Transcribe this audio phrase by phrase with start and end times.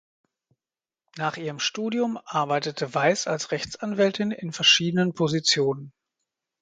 [1.15, 5.93] Nach ihrem Studium arbeitete Weiss als Rechtsanwältin in verschiedenen Positionen.